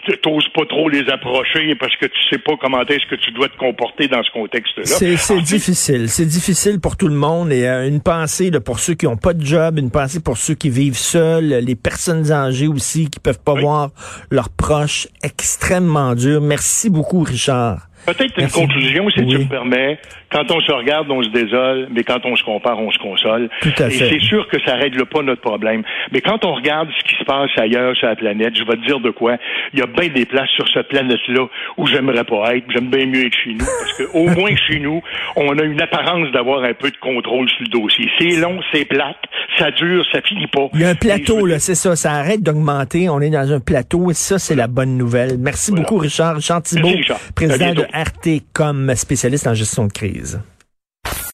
tu 0.05 0.13
n'oses 0.27 0.49
pas 0.55 0.67
trop 0.67 0.89
les 0.89 1.09
approcher 1.09 1.75
parce 1.77 1.95
que 1.97 2.07
tu 2.07 2.19
sais 2.31 2.39
pas 2.39 2.53
comment 2.61 2.83
est-ce 2.83 3.07
que 3.09 3.15
tu 3.17 3.31
dois 3.33 3.49
te 3.49 3.57
comporter 3.57 4.09
dans 4.09 4.23
ce 4.23 4.31
contexte-là. 4.31 4.85
C'est 4.85 5.41
difficile. 5.41 6.09
C'est 6.09 6.27
difficile 6.27 6.81
pour 6.81 6.97
tout 6.97 7.09
le 7.09 7.15
monde. 7.15 7.53
Et 7.53 7.67
euh, 7.67 7.89
une 7.89 8.01
pensée 8.01 8.51
pour 8.65 8.81
ceux 8.81 8.95
qui 8.95 9.07
n'ont 9.07 9.17
pas 9.17 9.35
de 9.35 9.45
job, 9.45 9.79
une 9.79 9.91
pensée 9.91 10.21
pour 10.21 10.37
ceux 10.37 10.55
qui 10.55 10.71
vivent 10.71 10.97
seuls, 10.97 11.49
les 11.49 11.77
personnes 11.77 12.33
âgées 12.33 12.69
aussi 12.69 13.09
qui 13.09 13.21
peuvent 13.21 13.43
pas 13.43 13.55
voir 13.55 13.91
leurs 14.31 14.51
proches. 14.51 15.09
Extrêmement 15.23 16.15
dur. 16.15 16.41
Merci 16.41 16.91
beaucoup, 16.91 17.23
Richard. 17.23 17.89
Peut-être 18.07 18.39
une 18.39 18.49
conclusion, 18.49 19.09
si 19.11 19.27
tu 19.27 19.39
me 19.39 19.49
permets. 19.49 19.99
Quand 20.31 20.51
on 20.51 20.61
se 20.61 20.73
regarde, 20.73 21.11
on 21.11 21.23
se 21.23 21.29
désole, 21.29 21.89
mais 21.91 22.05
quand 22.05 22.25
on 22.25 22.35
se 22.37 22.43
compare, 22.43 22.79
on 22.79 22.91
se 22.91 22.99
console. 22.99 23.51
Tout 23.61 23.73
à 23.79 23.89
Et 23.89 23.91
c'est 23.91 24.21
sûr 24.21 24.49
que 24.49 24.57
ça 24.65 24.77
règle 24.77 25.05
pas 25.05 25.23
notre 25.23 25.43
problème. 25.43 25.83
Mais 26.11 26.23
quand 26.23 26.45
on 26.45 26.55
regarde 26.55 26.89
ce 26.99 27.05
qui 27.05 27.17
se 27.19 27.25
passe 27.25 27.51
ailleurs 27.59 27.95
sur 27.97 28.09
la 28.09 28.17
planète, 28.17 28.57
je 28.57 28.65
vais 28.65 28.77
te 28.77 28.87
dire 28.87 28.99
de 29.01 29.11
quoi. 29.11 29.37
Il 29.75 29.81
y 29.81 29.83
a 29.83 29.87
bien 29.87 30.09
des 30.09 30.25
places 30.25 30.49
sur 30.57 30.67
cette 30.73 30.89
planète-là 30.89 31.47
où 31.77 31.87
j'aimerais 31.87 32.25
pas 32.25 32.57
être. 32.57 32.65
J'aime 32.71 32.89
bien 32.89 33.07
mieux 33.07 33.27
être 33.27 33.37
chez 33.45 33.53
nous. 33.53 33.59
Parce 33.59 33.93
que 33.99 34.17
au 34.17 34.27
moins 34.29 34.57
chez 34.57 34.81
nous, 34.81 35.03
on 35.37 35.59
a 35.59 35.63
une 35.63 35.81
apparence 35.81 36.33
d'avoir 36.33 36.65
un 36.65 36.75
peu 36.75 36.91
de 36.91 36.97
contrôle 36.97 37.49
sur 37.51 37.61
le 37.61 37.69
dossier. 37.69 38.09
C'est 38.19 38.37
long, 38.37 38.59
c'est 38.73 38.87
plate, 38.87 39.17
ça 39.59 39.71
dure, 39.71 40.05
ça 40.13 40.23
finit 40.23 40.47
pas. 40.47 40.69
Il 40.73 40.81
y 40.81 40.85
a 40.85 40.91
un 40.91 40.95
plateau, 40.95 41.45
là, 41.45 41.59
c'est 41.59 41.75
ça. 41.75 41.95
Ça 41.95 42.13
arrête 42.13 42.43
d'augmenter. 42.43 43.11
On 43.11 43.21
est 43.21 43.31
dans 43.31 43.53
un 43.53 43.61
plateau 43.61 44.11
et 44.11 44.15
ça, 44.15 44.39
c'est 44.39 44.55
la 44.55 44.67
bonne 44.67 44.97
nouvelle. 44.97 45.37
Merci 45.39 45.73
beaucoup, 45.73 45.99
Richard. 45.99 46.37
Richard 46.37 46.63
Thibault, 46.63 46.89
président 47.35 47.75
de 47.75 47.85
RT 47.93 48.43
comme 48.53 48.95
spécialiste 48.95 49.47
en 49.47 49.55
gestion 49.55 49.87
de 49.87 49.93
crise. 49.93 50.41